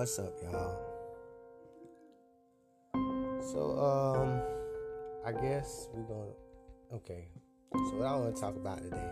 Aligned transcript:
What's 0.00 0.18
up, 0.18 0.32
y'all? 0.42 0.78
So, 3.52 3.78
um, 3.78 4.40
I 5.26 5.32
guess 5.38 5.88
we're 5.92 6.04
gonna. 6.04 6.32
Okay. 6.94 7.28
So, 7.74 7.96
what 7.96 8.06
I 8.06 8.16
want 8.16 8.34
to 8.34 8.40
talk 8.40 8.56
about 8.56 8.78
today, 8.78 9.10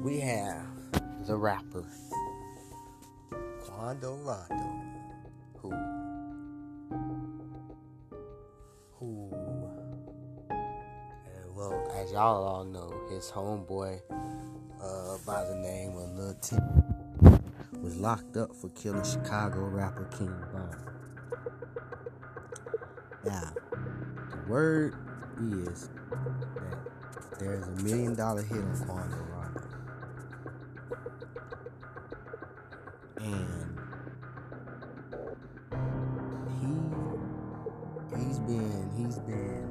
we 0.00 0.20
have 0.20 0.64
the 1.26 1.34
rapper 1.34 1.84
Quando 3.64 4.14
Rondo, 4.18 4.70
who, 5.56 5.70
who, 8.92 9.28
well, 11.52 11.92
as 11.96 12.12
y'all 12.12 12.44
all 12.44 12.64
know, 12.64 12.94
his 13.10 13.28
homeboy 13.28 14.00
uh, 14.80 15.18
by 15.26 15.42
the 15.42 15.56
name 15.56 15.96
of 15.96 16.16
Lil 16.16 16.34
T 16.34 16.56
was 17.88 17.96
locked 17.96 18.36
up 18.36 18.54
for 18.54 18.68
killing 18.70 19.02
Chicago 19.02 19.60
rapper 19.60 20.04
King 20.18 20.34
Von. 20.52 20.76
Now, 23.24 23.54
the 24.30 24.36
word 24.46 24.94
is 25.40 25.88
that 26.60 27.38
there's 27.38 27.66
a 27.66 27.82
million 27.82 28.14
dollar 28.14 28.42
hit 28.42 28.58
on 28.58 28.76
Quando 28.84 29.16
Rondo. 29.32 29.62
And 33.22 33.78
he 36.60 38.18
he's 38.22 38.38
been 38.40 38.90
he's 38.98 39.18
been 39.20 39.66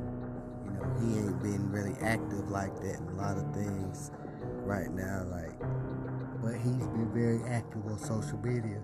you 0.65 0.71
know, 0.71 0.85
he 0.99 1.19
ain't 1.19 1.39
been 1.43 1.71
really 1.71 1.95
active 2.01 2.49
like 2.49 2.73
that 2.81 2.97
in 2.99 3.07
a 3.09 3.13
lot 3.13 3.37
of 3.37 3.53
things 3.53 4.09
right 4.65 4.89
now, 4.89 5.23
like 5.29 5.53
but 6.47 6.55
he's 6.55 6.87
been 6.87 7.11
very 7.13 7.43
active 7.49 7.85
on 7.87 7.99
social 7.99 8.37
media. 8.37 8.79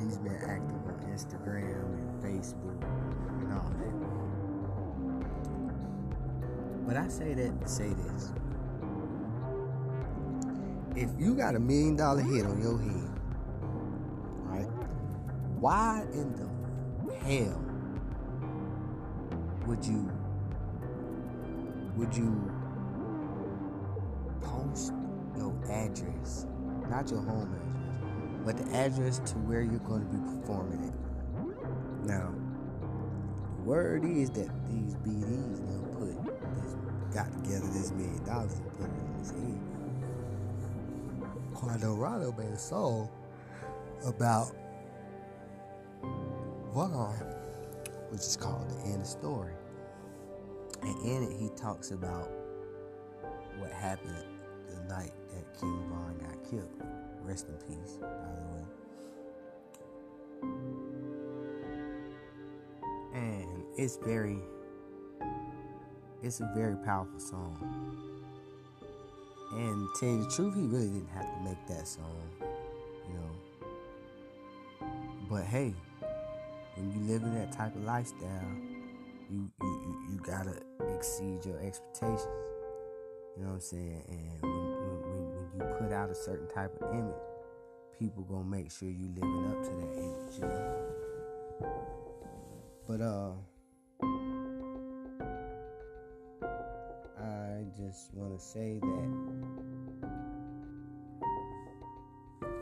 He's 0.00 0.16
been 0.16 0.36
active 0.36 0.80
on 0.86 0.94
Instagram 1.12 1.92
and 1.92 2.22
Facebook 2.22 2.82
and 3.42 3.52
all 3.52 3.70
that. 3.76 3.92
But 6.86 6.96
I 6.96 7.08
say 7.08 7.34
that 7.34 7.60
to 7.60 7.68
say 7.68 7.88
this. 7.88 8.32
If 10.96 11.10
you 11.18 11.34
got 11.34 11.54
a 11.54 11.60
million 11.60 11.96
dollar 11.96 12.22
hit 12.22 12.46
on 12.46 12.62
your 12.62 12.78
head, 12.78 13.10
right? 14.44 14.70
Why 15.60 16.06
in 16.14 16.32
the 16.34 16.48
hell 17.16 17.62
would 19.66 19.84
you 19.84 20.10
would 21.94 22.16
you 22.16 22.57
your 25.38 25.54
address, 25.70 26.46
not 26.90 27.10
your 27.10 27.22
home 27.22 27.54
address, 27.54 28.44
but 28.44 28.56
the 28.56 28.76
address 28.76 29.20
to 29.20 29.34
where 29.38 29.62
you're 29.62 29.78
going 29.80 30.00
to 30.00 30.16
be 30.16 30.40
performing 30.40 30.84
it. 30.84 32.06
Now, 32.06 32.34
the 33.56 33.62
word 33.62 34.04
is 34.04 34.30
that 34.30 34.50
these 34.68 34.94
BDs 34.96 35.60
now 35.60 35.98
put 35.98 36.14
this, 36.54 36.76
got 37.14 37.32
together 37.32 37.66
this 37.68 37.90
million 37.92 38.24
dollars 38.24 38.54
and 38.54 38.72
put 38.76 38.86
it 38.86 38.98
in 39.00 39.18
his 39.18 39.30
head. 39.30 39.60
Rondo 41.62 42.32
made 42.32 42.52
a 42.52 42.58
song 42.58 43.08
about 44.04 44.52
Von, 46.72 47.14
which 48.10 48.20
is 48.20 48.36
called 48.36 48.70
The 48.70 48.90
End 48.90 49.00
of 49.02 49.06
Story. 49.06 49.54
And 50.82 51.04
in 51.04 51.22
it, 51.24 51.38
he 51.38 51.50
talks 51.56 51.90
about 51.90 52.30
what 53.58 53.72
happened 53.72 54.37
night 54.88 55.12
that 55.32 55.60
King 55.60 55.84
Von 55.88 56.18
got 56.18 56.50
killed. 56.50 56.82
Rest 57.22 57.48
in 57.48 57.54
peace, 57.66 57.98
by 58.00 58.06
the 58.06 58.42
way. 58.54 58.64
And 63.14 63.64
it's 63.76 63.96
very, 63.96 64.38
it's 66.22 66.40
a 66.40 66.50
very 66.54 66.76
powerful 66.76 67.20
song. 67.20 67.56
And 69.52 69.88
to 69.94 70.00
tell 70.00 70.08
you 70.08 70.24
the 70.24 70.30
truth, 70.30 70.54
he 70.54 70.62
really 70.62 70.88
didn't 70.88 71.08
have 71.08 71.24
to 71.24 71.40
make 71.42 71.66
that 71.68 71.88
song, 71.88 72.30
you 72.40 73.14
know. 73.14 73.30
But 75.30 75.44
hey, 75.44 75.74
when 76.76 76.92
you 76.92 77.12
live 77.12 77.22
in 77.22 77.34
that 77.34 77.52
type 77.52 77.74
of 77.74 77.84
lifestyle, 77.84 78.52
you 79.30 79.50
you, 79.60 79.68
you, 79.68 80.12
you 80.12 80.20
gotta 80.24 80.62
exceed 80.94 81.44
your 81.44 81.58
expectations. 81.60 82.26
You 83.36 83.42
know 83.44 83.50
what 83.50 83.54
I'm 83.54 83.60
saying? 83.60 84.02
And 84.08 84.67
put 85.88 85.96
out 85.96 86.10
a 86.10 86.14
certain 86.14 86.46
type 86.48 86.70
of 86.82 86.92
image, 86.92 87.14
people 87.98 88.22
gonna 88.24 88.44
make 88.44 88.70
sure 88.70 88.90
you 88.90 89.08
living 89.14 89.46
up 89.50 89.62
to 89.62 89.70
that 89.70 89.96
image, 89.96 90.34
you 90.34 90.42
know. 90.42 90.84
But 92.86 93.00
uh 93.00 93.32
I 97.18 97.64
just 97.74 98.12
wanna 98.12 98.38
say 98.38 98.78
that 98.82 99.08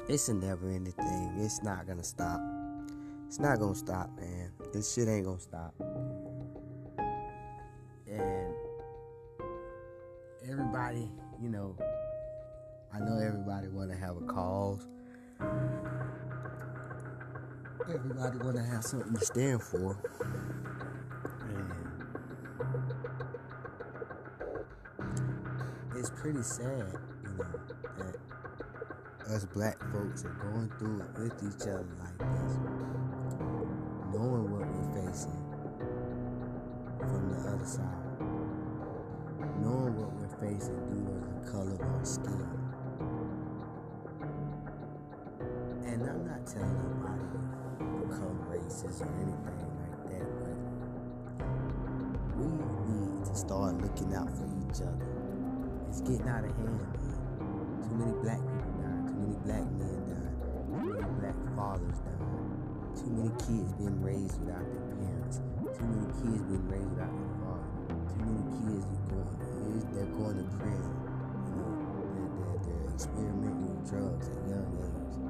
it's 0.09 0.29
a 0.29 0.35
never 0.35 0.71
ending 0.71 0.93
thing. 0.93 1.35
It's 1.39 1.65
not 1.65 1.85
gonna 1.89 2.05
stop. 2.05 2.41
It's 3.27 3.41
not 3.41 3.59
gonna 3.59 3.75
stop, 3.75 4.09
man. 4.21 4.53
This 4.73 4.95
shit 4.95 5.09
ain't 5.09 5.25
gonna 5.27 5.41
stop. 5.41 5.75
And 8.07 8.55
everybody, 10.49 11.11
you 11.43 11.49
know, 11.49 11.77
I 12.97 13.01
know 13.01 13.19
everybody 13.19 13.69
wanna 13.69 13.95
have 13.95 14.17
a 14.17 14.23
cause. 14.23 14.87
Everybody 17.83 18.39
wanna 18.39 18.65
have 18.65 18.83
something 18.85 19.13
to 19.13 19.21
stand 19.23 19.63
for. 19.63 19.99
And 21.43 21.73
it's 25.95 26.09
pretty 26.09 26.43
sad, 26.43 26.97
you 27.23 27.33
know, 27.37 27.45
that 27.99 28.17
us 29.31 29.45
black 29.45 29.79
folks 29.93 30.25
are 30.25 30.31
going 30.31 30.71
through 30.79 31.03
it 31.03 31.19
with 31.19 31.35
each 31.53 31.69
other 31.69 31.87
like 32.01 32.19
this 32.19 32.57
knowing 34.11 34.51
what 34.51 34.67
we're 34.73 35.05
facing 35.05 35.37
from 37.01 37.29
the 37.31 37.37
other 37.51 37.67
side, 37.67 37.85
knowing 39.61 39.95
what 39.97 40.11
we're 40.15 40.35
facing 40.41 40.79
due 40.87 41.05
to 41.05 41.45
the 41.45 41.53
color 41.53 41.75
of 41.75 41.81
our 41.83 42.05
skin. 42.07 42.66
To 47.17 47.85
become 48.07 48.39
racist 48.51 49.01
or 49.03 49.11
anything 49.21 49.73
like 49.81 50.03
that, 50.11 50.29
but 50.41 50.57
we 52.37 52.47
need 52.93 53.25
to 53.25 53.35
start 53.35 53.81
looking 53.81 54.15
out 54.15 54.31
for 54.37 54.47
each 54.47 54.81
other. 54.83 55.09
It's 55.89 56.01
getting 56.01 56.29
out 56.29 56.45
of 56.45 56.53
hand, 56.57 56.81
man. 56.81 57.17
Too 57.83 57.95
many 57.97 58.13
black 58.23 58.41
people 58.41 58.73
dying, 58.81 59.07
too 59.07 59.17
many 59.17 59.37
black 59.45 59.67
men 59.81 59.99
dying, 60.07 60.37
too 60.77 60.93
many 60.93 61.13
black 61.21 61.39
fathers 61.57 61.99
dying. 62.01 62.77
Too 62.97 63.13
many 63.13 63.29
kids 63.45 63.73
being 63.77 64.01
raised 64.01 64.41
without 64.41 64.65
their 64.73 64.81
parents. 64.97 65.37
Too 65.77 65.85
many 65.85 66.09
kids 66.17 66.41
being 66.49 66.65
raised 66.69 66.91
without 66.97 67.13
their 67.13 67.33
father. 67.45 67.69
Too 68.09 68.25
many 68.25 68.41
kids 68.57 68.89
going, 69.05 69.85
they're 69.93 70.09
going 70.17 70.37
to 70.41 70.45
prison. 70.57 70.97
You 71.45 71.61
know, 71.61 71.77
they're, 71.77 72.33
they're, 72.41 72.57
they're 72.65 72.89
experimenting 72.97 73.69
with 73.69 73.85
drugs 73.85 74.33
at 74.33 74.41
young 74.49 74.65
age. 74.81 75.26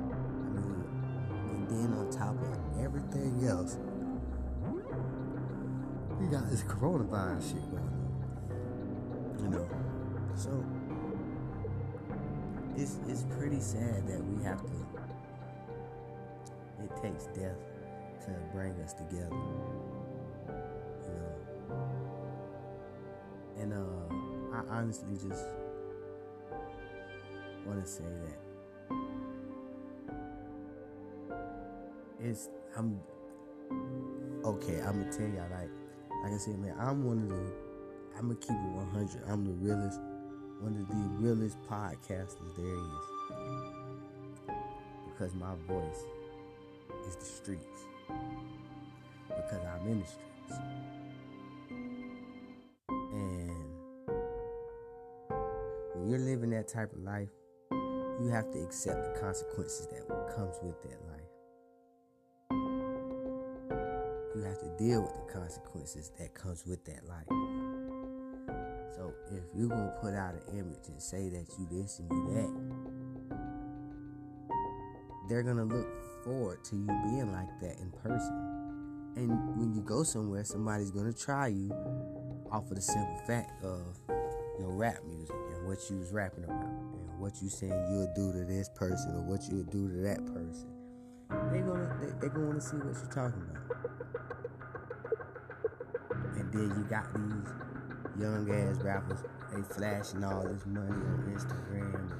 Then 1.69 1.93
on 1.95 2.11
top 2.11 2.37
of 2.41 2.81
everything 2.83 3.47
else, 3.47 3.79
we 6.21 6.27
got 6.29 6.49
this 6.51 6.63
coronavirus 6.63 7.49
shit 7.53 7.71
going 7.71 7.83
on. 7.83 7.97
You 9.43 9.49
know, 9.49 9.69
so 10.35 10.65
it's 12.77 12.99
it's 13.09 13.25
pretty 13.39 13.61
sad 13.61 14.07
that 14.07 14.25
we 14.25 14.43
have 14.45 14.63
to 14.63 14.87
it 16.83 17.03
takes 17.03 17.25
death 17.27 17.57
to 18.25 18.31
bring 18.53 18.73
us 18.83 18.93
together. 18.93 19.29
You 19.31 21.11
know. 21.11 21.87
And 23.59 23.73
uh, 23.73 24.57
I 24.57 24.79
honestly 24.79 25.15
just 25.15 25.47
want 27.65 27.81
to 27.81 27.87
say 27.87 28.05
that 28.05 28.46
it's 32.27 32.49
I'm 32.77 33.01
okay. 34.45 34.81
I'm 34.81 35.01
gonna 35.01 35.13
tell 35.13 35.29
y'all 35.29 35.51
like 35.51 35.71
like 36.25 36.33
I 36.33 36.39
said, 36.39 36.59
man. 36.59 36.75
I'm 36.79 37.05
one 37.05 37.19
of 37.23 37.29
the 37.29 37.53
I'm 38.17 38.29
gonna 38.29 38.35
keep 38.37 38.51
it 38.51 38.77
100. 38.95 39.23
I'm 39.29 39.45
the 39.45 39.53
realest, 39.53 40.01
one 40.61 40.75
of 40.75 40.89
the 40.89 40.95
realest 41.23 41.59
podcasters 41.69 42.57
there 42.57 42.67
is 42.67 43.17
because 45.07 45.35
my 45.35 45.55
voice 45.67 46.05
is 47.07 47.17
the 47.17 47.25
streets 47.25 47.87
because 49.29 49.65
I'm 49.65 49.87
in 49.87 50.01
the 50.01 50.07
streets. 50.07 50.61
And 52.89 53.51
when 55.95 56.09
you're 56.09 56.19
living 56.19 56.51
that 56.51 56.69
type 56.69 56.93
of 56.93 57.01
life, 57.01 57.29
you 57.71 58.29
have 58.33 58.51
to 58.53 58.63
accept 58.63 59.15
the 59.15 59.21
consequences 59.21 59.89
that 59.89 60.09
comes 60.35 60.57
with 60.63 60.81
that 60.83 60.99
life. 61.11 61.16
You 64.37 64.43
have 64.43 64.59
to 64.61 64.69
deal 64.77 65.01
with 65.01 65.15
the 65.15 65.33
consequences 65.33 66.13
that 66.19 66.35
comes 66.35 66.67
with 66.67 66.85
that 66.85 67.09
life. 67.09 67.25
So 68.95 69.15
if 69.33 69.43
you're 69.55 69.69
gonna 69.69 69.97
put 70.03 70.13
out 70.13 70.35
an 70.35 70.43
image 70.59 70.89
and 70.89 71.01
say 71.01 71.31
that 71.31 71.47
you 71.59 71.67
this 71.71 72.01
and 72.01 72.11
you 72.11 72.29
that, 72.35 72.53
they're 75.31 75.43
gonna 75.43 75.65
look 75.65 75.89
forward 76.23 76.63
to 76.65 76.77
you 76.77 76.87
being 76.87 77.33
like 77.33 77.49
that 77.63 77.81
in 77.81 77.91
person. 77.93 79.15
And 79.17 79.57
when 79.57 79.73
you 79.75 79.81
go 79.81 80.03
somewhere, 80.03 80.45
somebody's 80.45 80.91
gonna 80.91 81.15
try 81.15 81.47
you 81.47 81.73
off 82.53 82.71
of 82.71 82.77
the 82.77 82.83
simple 82.83 83.19
fact 83.27 83.65
of 83.65 83.99
your 84.61 84.75
rap 84.75 84.99
music 85.09 85.35
and 85.55 85.67
what 85.67 85.79
you 85.89 85.97
was 85.97 86.13
rapping 86.13 86.45
about 86.45 86.61
and 86.61 87.19
what 87.19 87.41
you 87.41 87.49
saying 87.49 87.73
you'll 87.91 88.13
do 88.15 88.33
to 88.39 88.45
this 88.45 88.69
person 88.75 89.15
or 89.15 89.23
what 89.23 89.41
you'll 89.51 89.65
do 89.65 89.89
to 89.89 89.97
that 90.03 90.27
person. 90.27 90.69
They 91.51 91.61
gonna 91.61 91.97
they, 92.03 92.13
they 92.21 92.29
gonna 92.29 92.49
wanna 92.49 92.61
see 92.61 92.77
what 92.77 92.95
you're 92.97 93.11
talking 93.11 93.41
about. 93.41 93.56
And 96.53 96.71
then 96.71 96.79
you 96.79 96.85
got 96.89 97.13
these 97.13 98.23
young 98.23 98.49
ass 98.51 98.77
rappers, 98.83 99.19
they 99.53 99.63
flashing 99.63 100.23
all 100.23 100.43
this 100.45 100.65
money 100.67 100.91
on 100.91 101.35
Instagram, 101.37 102.13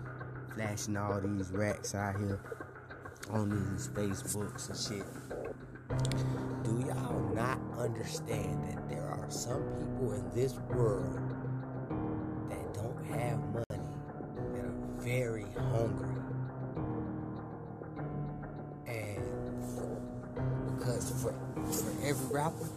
flashing 0.55 0.97
all 0.97 1.21
these 1.21 1.51
racks 1.53 1.95
out 1.95 2.17
here 2.17 2.41
on 3.31 3.51
these 3.51 3.89
Facebooks 3.89 4.69
and 4.69 4.79
shit. 4.79 5.07
Do 6.65 6.87
y'all 6.89 7.35
not 7.35 7.61
understand 7.79 8.65
that 8.65 8.89
there 8.89 9.07
are 9.07 9.31
some 9.31 9.63
people 9.79 10.13
in 10.15 10.31
this 10.35 10.55
world 10.71 11.36
for, 21.73 22.07
every 22.07 22.27
rapper 22.35 22.69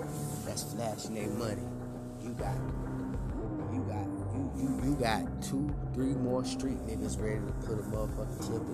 that's 0.45 0.63
flashing 0.73 1.15
their 1.15 1.29
money, 1.29 1.61
you 2.23 2.31
got 2.31 2.55
you 3.71 3.81
got 3.87 4.05
you, 4.33 4.51
you 4.57 4.81
you 4.83 4.95
got 4.95 5.41
two, 5.41 5.73
three 5.93 6.13
more 6.13 6.43
street 6.43 6.77
niggas 6.87 7.19
ready 7.21 7.39
to 7.45 7.51
put 7.65 7.79
a 7.79 7.83
motherfucking 7.83 8.39
clip 8.39 8.61
in. 8.61 8.67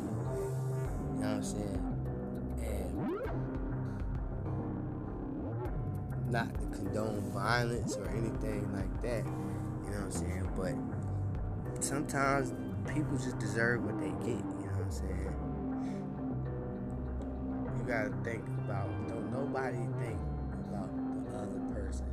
You 1.15 1.21
know 1.21 1.27
what 1.27 1.37
I'm 1.37 1.43
saying? 1.43 1.81
And 2.61 2.91
not 6.31 6.53
to 6.53 6.65
condone 6.77 7.21
violence 7.31 7.95
or 7.97 8.07
anything 8.09 8.71
like 8.73 9.01
that. 9.01 9.25
You 9.25 9.91
know 9.91 9.97
what 9.97 10.05
I'm 10.05 10.11
saying? 10.11 10.49
But 10.55 11.83
sometimes 11.83 12.53
people 12.93 13.17
just 13.17 13.39
deserve 13.39 13.83
what 13.83 13.99
they 13.99 14.09
get. 14.25 14.39
You 14.39 14.67
know 14.67 14.73
what 14.73 14.85
I'm 14.85 14.91
saying? 14.91 15.35
You 17.79 17.85
gotta 17.87 18.11
think 18.23 18.43
about. 18.65 18.89
Nobody 19.55 19.77
think 19.77 20.19
about 20.67 20.91
the 21.23 21.37
other 21.37 21.61
person. 21.73 22.05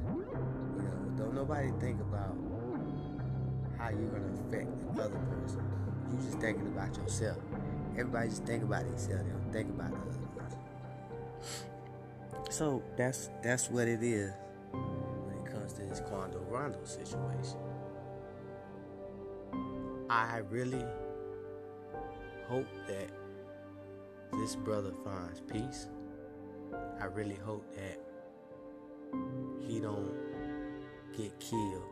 You 0.77 0.83
know, 0.83 1.19
don't 1.19 1.35
nobody 1.35 1.73
think 1.81 2.01
about 2.01 2.37
how 3.77 3.89
you're 3.89 4.11
gonna 4.11 4.33
affect 4.47 4.95
the 4.95 5.03
other 5.03 5.19
person. 5.19 5.61
You 6.13 6.19
just 6.19 6.39
thinking 6.39 6.69
about 6.69 6.97
yourself. 6.97 7.39
Everybody 7.99 8.29
just 8.29 8.45
think 8.45 8.63
about 8.63 8.85
themselves. 8.85 9.25
They 9.25 9.31
don't 9.33 9.53
think 9.53 9.71
about 9.71 9.91
the 9.91 9.97
other 9.97 10.29
person. 10.39 10.59
So 12.49 12.81
that's 12.97 13.29
that's 13.43 13.69
what 13.69 13.89
it 13.89 14.05
is 14.05 14.31
when 14.71 15.45
it 15.45 15.53
comes 15.53 15.73
to 15.73 15.83
this 15.83 15.99
Quando 15.99 16.39
Rondo 16.49 16.79
situation. 16.85 17.59
I 20.09 20.43
really 20.49 20.85
hope 22.47 22.69
that 22.87 23.11
this 24.33 24.55
brother 24.55 24.93
finds 25.05 25.41
peace. 25.41 25.89
I 27.01 27.07
really 27.07 27.39
hope 27.45 27.65
that 27.77 27.99
he 29.67 29.81
don't 29.81 30.13
get 31.17 31.39
killed, 31.41 31.83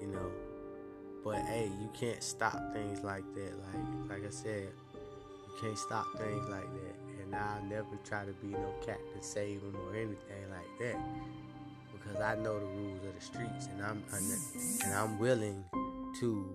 you 0.00 0.08
know. 0.08 0.30
But 1.24 1.36
hey, 1.36 1.70
you 1.80 1.90
can't 1.98 2.22
stop 2.22 2.72
things 2.72 3.02
like 3.02 3.24
that. 3.34 3.52
Like 3.58 4.10
like 4.10 4.26
I 4.26 4.30
said, 4.30 4.68
you 4.92 5.54
can't 5.60 5.78
stop 5.78 6.06
things 6.18 6.48
like 6.48 6.62
that 6.62 7.04
and 7.24 7.34
I'll 7.34 7.62
never 7.64 7.98
try 8.04 8.24
to 8.24 8.32
be 8.32 8.48
no 8.48 8.72
to 8.84 9.22
save 9.22 9.62
him 9.62 9.74
or 9.76 9.94
anything 9.94 10.44
like 10.50 10.78
that 10.80 11.00
because 11.92 12.20
I 12.20 12.34
know 12.36 12.58
the 12.58 12.66
rules 12.66 13.04
of 13.04 13.14
the 13.14 13.20
streets 13.20 13.68
and 13.72 13.82
I'm 13.84 14.02
and 14.12 14.94
I'm 14.94 15.18
willing 15.18 15.64
to 16.20 16.46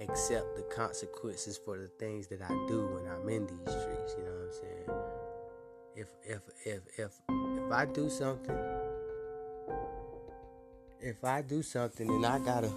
accept 0.00 0.56
the 0.56 0.62
consequences 0.74 1.58
for 1.62 1.76
the 1.76 1.88
things 1.98 2.28
that 2.28 2.40
I 2.42 2.48
do 2.68 2.86
when 2.86 3.12
I'm 3.12 3.28
in 3.28 3.46
these 3.46 3.74
streets. 3.74 4.14
You 4.16 4.24
know 4.24 4.30
what 4.30 4.46
I'm 4.46 4.52
saying? 4.52 5.07
If 5.98 6.06
if 6.22 6.42
if 6.64 6.80
if 6.96 7.12
if 7.28 7.72
I 7.72 7.84
do 7.84 8.08
something, 8.08 8.56
if 11.00 11.24
I 11.24 11.42
do 11.42 11.60
something 11.60 12.08
and 12.08 12.24
I 12.24 12.38
gotta 12.38 12.70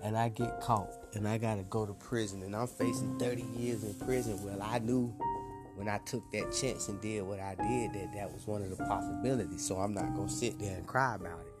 and 0.00 0.16
I 0.16 0.28
get 0.28 0.60
caught 0.60 0.88
and 1.14 1.26
I 1.26 1.36
gotta 1.36 1.64
go 1.64 1.84
to 1.86 1.92
prison 1.94 2.44
and 2.44 2.54
I'm 2.54 2.68
facing 2.68 3.18
30 3.18 3.42
years 3.58 3.82
in 3.82 3.94
prison, 3.94 4.40
well, 4.44 4.62
I 4.62 4.78
knew 4.78 5.12
when 5.74 5.88
I 5.88 5.98
took 6.06 6.22
that 6.30 6.52
chance 6.52 6.86
and 6.86 7.00
did 7.00 7.22
what 7.22 7.40
I 7.40 7.56
did 7.56 7.92
that 7.94 8.12
that 8.14 8.32
was 8.32 8.46
one 8.46 8.62
of 8.62 8.70
the 8.70 8.84
possibilities. 8.84 9.66
So 9.66 9.74
I'm 9.78 9.92
not 9.92 10.14
gonna 10.14 10.28
sit 10.28 10.60
there 10.60 10.76
and 10.76 10.86
cry 10.86 11.16
about 11.16 11.40
it. 11.40 11.52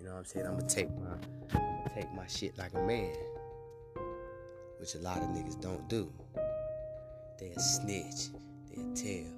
You 0.00 0.06
know 0.06 0.14
what 0.14 0.18
I'm 0.18 0.24
saying? 0.24 0.46
I'm 0.46 0.56
gonna 0.56 0.68
take 0.68 0.88
my 0.98 1.60
take 1.94 2.12
my 2.12 2.26
shit 2.26 2.58
like 2.58 2.74
a 2.74 2.82
man, 2.82 3.14
which 4.80 4.96
a 4.96 4.98
lot 4.98 5.18
of 5.18 5.28
niggas 5.28 5.60
don't 5.60 5.88
do. 5.88 6.12
They'll 7.38 7.56
snitch, 7.60 8.30
they'll 8.68 8.92
tell, 8.92 9.35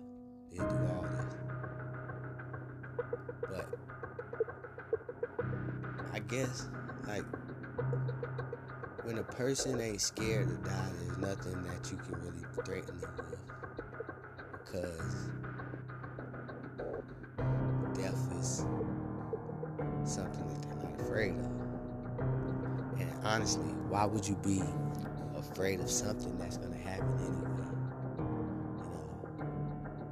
guess 6.28 6.66
like 7.06 7.25
when 9.04 9.19
a 9.19 9.22
person 9.22 9.80
ain't 9.80 10.00
scared 10.00 10.48
to 10.48 10.56
die, 10.69 10.90
there's 11.00 11.19
nothing 11.19 11.62
that 11.64 11.90
you 11.90 11.96
can 11.96 12.20
really 12.20 12.44
threaten 12.64 13.00
them 13.00 13.10
with. 13.16 13.38
Because 14.64 15.28
death 17.94 18.32
is 18.38 18.66
something 20.04 20.47
that 20.49 20.62
they're 20.62 20.90
not 20.90 21.00
afraid 21.00 21.30
of. 21.30 21.47
And 23.00 23.11
honestly, 23.25 23.73
why 23.88 24.04
would 24.04 24.28
you 24.28 24.35
be 24.37 24.62
afraid 25.37 25.80
of 25.80 25.90
something 25.90 26.37
that's 26.38 26.58
to 26.58 26.68
happen 26.76 27.18
anyway? 27.20 27.68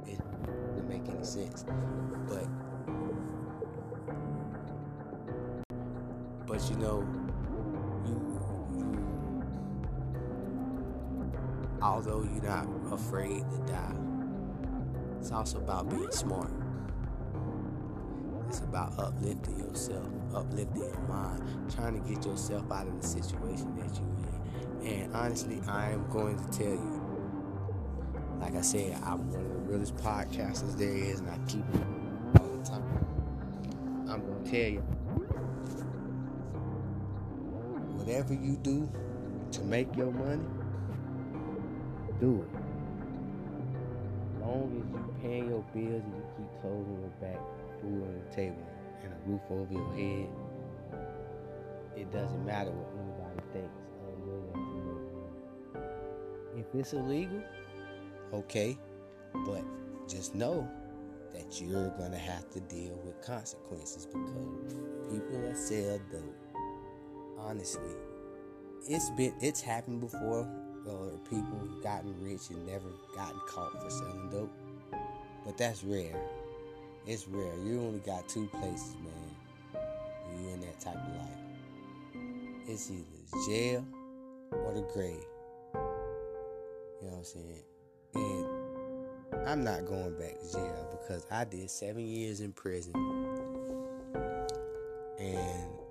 You 0.07 0.17
know, 0.17 0.23
it 0.47 0.47
doesn't 0.47 0.87
make 0.89 1.07
any 1.07 1.23
sense. 1.23 1.63
But, 2.27 2.47
but 6.47 6.69
you 6.69 6.77
know, 6.77 7.05
you 8.05 8.37
although 11.81 12.23
you're 12.23 12.43
not 12.43 12.67
afraid 12.91 13.43
to 13.49 13.57
die, 13.71 13.95
it's 15.19 15.31
also 15.31 15.57
about 15.59 15.89
being 15.89 16.09
smart. 16.11 16.51
It's 18.47 18.59
about 18.59 18.97
uplifting 18.97 19.59
yourself, 19.59 20.07
uplifting 20.33 20.81
your 20.81 20.99
mind, 21.01 21.43
trying 21.75 22.01
to 22.01 22.09
get 22.09 22.25
yourself 22.25 22.71
out 22.71 22.87
of 22.87 23.01
the 23.01 23.05
situation 23.05 23.75
that 23.75 23.99
you're 23.99 24.89
in. 24.89 25.03
And 25.03 25.13
honestly, 25.13 25.61
I 25.67 25.91
am 25.91 26.07
going 26.09 26.37
to 26.37 26.57
tell 26.57 26.67
you, 26.67 27.01
like 28.39 28.55
I 28.55 28.61
said, 28.61 28.97
I'm 29.03 29.29
one 29.31 29.41
of 29.41 29.49
the 29.49 29.57
realest 29.69 29.97
podcasters 29.97 30.77
there 30.77 30.93
is, 30.93 31.19
and 31.19 31.29
I 31.29 31.37
keep 31.47 31.65
it 31.75 32.41
all 32.41 32.47
the 32.47 32.63
time. 32.63 34.07
I'm 34.09 34.21
going 34.25 34.43
to 34.45 34.49
tell 34.49 34.71
you, 34.71 34.96
whatever 38.07 38.33
you 38.33 38.55
do 38.63 38.89
to 39.51 39.61
make 39.63 39.93
your 39.97 40.11
money, 40.11 40.47
do 42.21 42.41
it. 42.41 42.47
As 44.33 44.41
long 44.41 44.71
as 44.79 44.87
you 44.93 45.13
pay 45.21 45.39
your 45.39 45.61
bills 45.73 46.03
and 46.05 46.15
you 46.15 46.23
keep 46.37 46.61
clothes 46.61 46.87
on 46.87 46.99
your 47.01 47.11
back, 47.19 47.41
food 47.81 48.01
on 48.03 48.21
the 48.23 48.33
table, 48.33 48.65
and 49.03 49.11
a 49.11 49.17
roof 49.29 49.41
over 49.49 49.73
your 49.73 49.93
head, 49.93 50.29
it 51.97 52.09
doesn't 52.13 52.45
matter 52.45 52.71
what 52.71 52.87
anybody 52.95 53.41
thinks 53.51 53.75
If 56.55 56.79
it's 56.79 56.93
illegal, 56.93 57.43
okay, 58.33 58.77
but 59.45 59.65
just 60.07 60.33
know 60.33 60.65
that 61.33 61.59
you're 61.61 61.89
gonna 61.97 62.17
have 62.17 62.49
to 62.51 62.61
deal 62.61 62.97
with 63.03 63.21
consequences 63.21 64.05
because 64.05 64.75
people 65.11 65.41
that 65.41 65.57
sell 65.57 65.99
dope, 66.09 66.46
honestly, 67.47 67.91
it's 68.87 69.09
been 69.11 69.33
it's 69.41 69.61
happened 69.61 70.01
before 70.01 70.47
or 70.85 71.11
people 71.29 71.59
gotten 71.83 72.15
rich 72.21 72.49
and 72.49 72.65
never 72.65 72.89
gotten 73.15 73.39
caught 73.47 73.81
for 73.81 73.89
selling 73.89 74.29
dope. 74.29 74.51
But 75.45 75.57
that's 75.57 75.83
rare. 75.83 76.15
It's 77.05 77.27
rare. 77.27 77.53
You 77.63 77.81
only 77.81 77.99
got 77.99 78.27
two 78.27 78.47
places, 78.47 78.95
man, 78.95 79.81
you 80.41 80.49
in 80.49 80.61
that 80.61 80.79
type 80.79 80.95
of 80.95 81.15
life. 81.15 82.23
it's 82.67 82.91
either 82.91 83.47
jail 83.47 83.85
or 84.51 84.73
the 84.73 84.85
grave. 84.93 85.23
You 87.01 87.07
know 87.07 87.09
what 87.09 87.17
I'm 87.17 87.23
saying? 87.23 87.63
And 88.15 89.47
I'm 89.47 89.63
not 89.63 89.85
going 89.85 90.17
back 90.17 90.39
to 90.41 90.51
jail 90.51 90.87
because 90.91 91.25
I 91.31 91.45
did 91.45 91.69
seven 91.69 92.05
years 92.05 92.41
in 92.41 92.51
prison. 92.51 92.93
And 95.19 95.86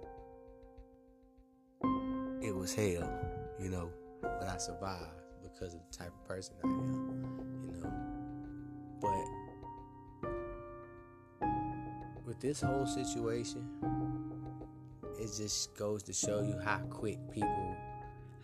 was 2.57 2.75
hell, 2.75 3.09
you 3.61 3.69
know, 3.69 3.91
but 4.23 4.49
I 4.49 4.57
survived 4.57 5.23
because 5.43 5.75
of 5.75 5.81
the 5.91 5.97
type 5.97 6.09
of 6.09 6.25
person 6.27 6.55
I 6.65 6.67
am, 6.69 7.41
you 7.67 7.81
know. 7.81 7.93
But 11.41 11.49
with 12.27 12.41
this 12.41 12.61
whole 12.63 12.87
situation, 12.87 13.69
it 15.19 15.31
just 15.37 15.77
goes 15.77 16.03
to 16.05 16.13
show 16.13 16.41
you 16.41 16.59
how 16.65 16.79
quick 16.91 17.19
people, 17.31 17.77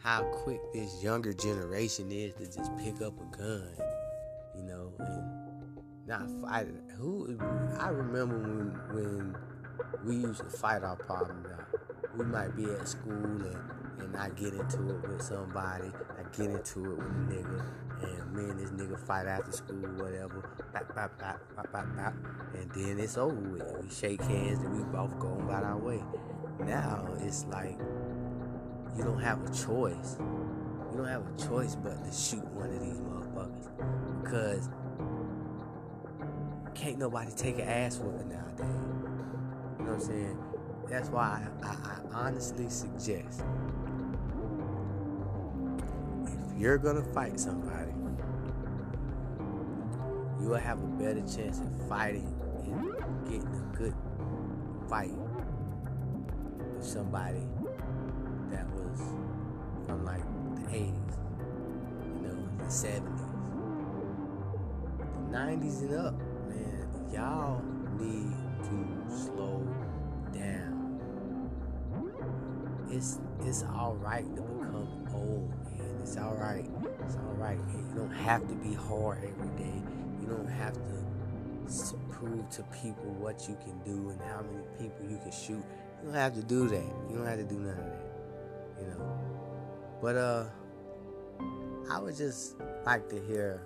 how 0.03 0.23
quick 0.25 0.61
this 0.73 1.03
younger 1.03 1.33
generation 1.33 2.13
is 2.13 2.35
to 2.35 2.47
just 2.47 2.77
pick 2.79 3.01
up 3.01 3.15
a 3.21 3.37
gun, 3.37 3.69
you 4.57 4.63
know, 4.65 4.93
and 4.99 5.43
not 6.07 6.29
fight. 6.43 6.69
Who 6.97 7.39
I 7.79 7.89
remember 7.89 8.39
when 8.39 8.79
when 8.93 9.37
we 10.05 10.17
used 10.17 10.41
to 10.41 10.51
fight 10.51 10.83
our 10.83 10.97
problems. 10.97 11.47
We 12.17 12.27
might 12.27 12.55
be 12.55 12.65
at 12.65 12.87
school 12.87 13.15
and 13.15 13.82
and 13.99 14.17
I 14.17 14.31
get 14.31 14.55
into 14.55 14.91
it 14.91 15.09
with 15.09 15.23
somebody, 15.23 15.91
I 16.19 16.37
get 16.37 16.51
into 16.51 16.93
it 16.93 16.99
with 16.99 17.07
a 17.07 17.25
nigga, 17.29 17.65
and 18.03 18.33
me 18.35 18.51
and 18.51 18.59
this 18.59 18.71
nigga 18.71 18.99
fight 18.99 19.27
after 19.27 19.53
school, 19.53 19.77
whatever, 19.77 20.49
bap, 20.73 20.95
bap, 20.95 21.19
bap, 21.19 21.41
bap, 21.57 21.73
bap, 21.73 21.97
bap, 21.97 22.15
and 22.55 22.71
then 22.73 22.99
it's 22.99 23.17
over 23.17 23.35
with. 23.35 23.83
We 23.83 23.91
shake 23.91 24.23
hands 24.23 24.63
and 24.63 24.77
we 24.77 24.83
both 24.85 25.19
go 25.19 25.35
about 25.35 25.65
our 25.65 25.79
way. 25.79 26.03
Now 26.61 27.09
it's 27.21 27.45
like 27.47 27.79
you 28.97 29.05
don't 29.05 29.21
have 29.21 29.43
a 29.43 29.55
choice. 29.55 30.17
You 30.19 30.99
don't 30.99 31.09
have 31.09 31.25
a 31.27 31.49
choice 31.49 31.75
but 31.75 32.05
to 32.05 32.13
shoot 32.13 32.45
one 32.49 32.71
of 32.71 32.81
these 32.81 33.01
motherfuckers 33.01 34.23
because 34.23 34.69
can't 36.75 36.99
nobody 36.99 37.31
take 37.33 37.57
an 37.57 37.69
ass 37.69 37.99
whooping 37.99 38.29
nowadays. 38.29 38.67
You 39.79 39.85
know 39.85 39.93
what 39.93 39.95
I'm 39.95 40.01
saying? 40.01 40.39
That's 40.89 41.09
why 41.09 41.49
I, 41.63 41.67
I, 41.67 41.71
I 41.71 42.27
honestly 42.27 42.69
suggest 42.69 43.45
you're 46.63 46.79
gonna 46.79 47.03
fight 47.03 47.41
somebody, 47.41 47.91
you 50.41 50.47
will 50.47 50.55
have 50.55 50.79
a 50.79 50.87
better 50.87 51.21
chance 51.23 51.61
at 51.61 51.89
fighting 51.89 52.33
and 52.65 53.25
getting 53.25 53.49
a 53.49 53.77
good 53.77 53.93
fight 54.89 55.11
with 56.77 56.87
somebody 56.87 57.43
that 58.53 58.65
was 58.75 59.01
from 59.87 60.05
like 60.05 60.23
the 60.55 60.71
80s, 60.71 61.19
you 62.07 62.21
know, 62.23 62.49
the 62.59 62.67
70s, 62.67 63.27
the 65.01 65.37
90s 65.37 65.81
and 65.81 65.95
up, 65.97 66.15
man. 66.49 66.87
Y'all 67.13 67.61
need 67.99 68.37
to 68.63 69.11
slow 69.13 69.67
down. 70.33 71.01
It's 72.89 73.19
it's 73.41 73.65
all 73.65 73.97
right 73.97 74.25
to 74.37 74.43
become 74.43 75.09
old. 75.13 75.62
It's 76.03 76.17
all 76.17 76.35
right. 76.35 76.69
It's 77.05 77.17
all 77.17 77.35
right. 77.39 77.59
You 77.71 77.95
don't 77.95 78.11
have 78.11 78.47
to 78.49 78.55
be 78.55 78.75
hard 78.75 79.19
every 79.19 79.57
day. 79.57 79.83
You 80.21 80.27
don't 80.27 80.49
have 80.49 80.75
to 80.75 81.95
prove 82.11 82.51
to 82.51 82.65
people 82.83 83.15
what 83.21 83.49
you 83.49 83.57
can 83.65 83.79
do 83.85 84.11
and 84.11 84.21
how 84.21 84.43
many 84.43 84.65
people 84.81 85.09
you 85.09 85.19
can 85.19 85.31
shoot. 85.31 85.63
You 86.03 86.07
don't 86.07 86.15
have 86.15 86.35
to 86.35 86.43
do 86.43 86.69
that. 86.69 86.85
You 87.09 87.17
don't 87.17 87.27
have 87.27 87.39
to 87.39 87.45
do 87.45 87.55
none 87.55 87.71
of 87.71 87.77
that. 87.77 88.05
You 88.81 88.87
know. 88.89 89.21
But 90.03 90.17
uh 90.17 90.45
I 91.89 92.01
would 92.01 92.17
just 92.17 92.57
like 92.85 93.09
to 93.11 93.21
hear 93.21 93.63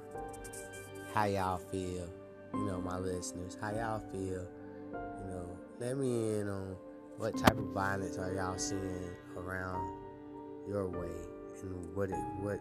how 1.15 1.25
y'all 1.25 1.59
feel, 1.59 2.07
you 2.53 2.67
know, 2.67 2.81
my 2.83 2.99
listeners, 2.99 3.57
how 3.61 3.71
y'all 3.71 4.03
feel, 4.13 4.47
you 4.93 5.31
know, 5.31 5.49
let 5.81 5.97
me 5.97 6.41
in 6.41 6.49
on 6.49 6.77
what 7.17 7.37
type 7.39 7.57
of 7.57 7.67
violence 7.73 8.19
are 8.19 8.33
y'all 8.35 8.59
seeing 8.59 9.11
around 9.37 9.91
your 10.69 10.89
way 10.89 11.09
and 11.63 11.95
what 11.95 12.11
it 12.11 12.17
what 12.41 12.61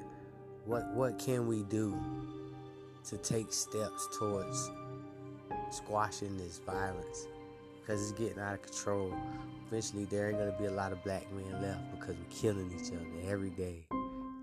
what 0.65 0.93
what 0.93 1.19
can 1.19 1.47
we 1.47 1.63
do 1.63 1.97
to 3.05 3.17
take 3.17 3.53
steps 3.53 4.07
towards 4.17 4.71
squashing 5.71 6.37
this 6.37 6.59
violence? 6.65 7.27
Because 7.81 8.01
it's 8.01 8.19
getting 8.19 8.39
out 8.39 8.55
of 8.55 8.61
control. 8.63 9.13
Eventually 9.67 10.05
there 10.05 10.29
ain't 10.29 10.39
gonna 10.39 10.55
be 10.57 10.65
a 10.65 10.71
lot 10.71 10.91
of 10.91 11.03
black 11.03 11.25
men 11.33 11.61
left 11.61 11.91
because 11.91 12.15
we're 12.15 12.35
killing 12.35 12.71
each 12.79 12.91
other 12.91 13.31
every 13.31 13.51
day. 13.51 13.85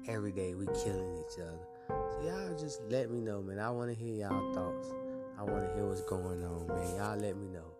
Every 0.08 0.32
day 0.32 0.54
we 0.54 0.66
killing 0.66 1.16
each 1.18 1.38
other. 1.40 1.58
So 1.88 2.22
y'all 2.24 2.58
just 2.58 2.82
let 2.88 3.10
me 3.10 3.20
know 3.20 3.42
man. 3.42 3.58
I 3.58 3.70
want 3.70 3.90
to 3.90 3.96
hear 3.96 4.26
y'all 4.26 4.54
thoughts. 4.54 4.92
I 5.38 5.42
want 5.42 5.68
to 5.68 5.74
hear 5.74 5.86
what's 5.86 6.02
going 6.02 6.44
on 6.44 6.66
man. 6.68 6.96
Y'all 6.96 7.16
let 7.16 7.36
me 7.36 7.48
know. 7.48 7.72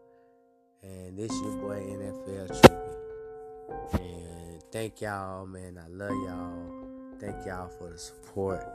And 0.83 1.17
this 1.17 1.31
your 1.31 1.57
boy 1.59 1.81
NFL 1.81 2.61
Trippy. 2.61 4.01
And 4.01 4.62
thank 4.73 5.03
y'all, 5.03 5.47
man. 5.47 5.79
I 5.79 5.89
love 5.89 6.11
y'all. 6.11 7.19
Thank 7.21 7.47
y'all 7.47 7.69
for 7.69 7.91
the 7.91 7.99
support. 7.99 8.67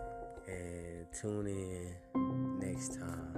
And 0.47 1.05
tune 1.19 1.47
in 1.47 2.59
next 2.59 2.93
time 2.95 3.35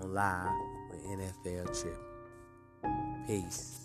on 0.00 0.14
Live 0.14 0.50
with 0.90 1.00
NFL 1.04 1.80
Trip. 1.80 1.98
Peace. 3.26 3.80